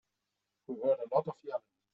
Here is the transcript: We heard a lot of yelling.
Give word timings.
We 0.65 0.73
heard 0.83 0.97
a 0.97 1.15
lot 1.15 1.27
of 1.27 1.35
yelling. 1.43 1.61